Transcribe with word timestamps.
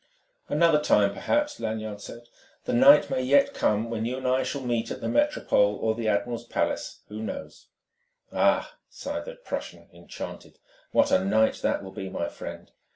"Another 0.49 0.79
time, 0.79 1.13
perhaps," 1.13 1.59
Lanyard 1.59 2.01
said. 2.01 2.23
"The 2.65 2.73
night 2.73 3.11
may 3.11 3.21
yet 3.21 3.53
come 3.53 3.91
when 3.91 4.03
you 4.03 4.17
and 4.17 4.27
I 4.27 4.41
shall 4.41 4.61
meet 4.63 4.89
at 4.89 4.99
the 4.99 5.07
Metropole 5.07 5.75
or 5.75 5.93
the 5.93 6.07
Admiral's 6.07 6.43
Palace.... 6.43 7.01
Who 7.09 7.21
knows?" 7.21 7.67
"Ah!" 8.33 8.79
sighed 8.89 9.25
the 9.25 9.35
Prussian, 9.35 9.89
enchanted. 9.93 10.57
"What 10.91 11.11
a 11.11 11.23
night 11.23 11.59
that 11.61 11.83
will 11.83 11.91
be, 11.91 12.09
my 12.09 12.29
friend!... 12.29 12.71